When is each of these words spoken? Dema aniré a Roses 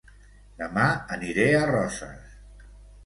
Dema 0.61 0.85
aniré 1.17 1.47
a 1.59 1.63
Roses 1.73 2.35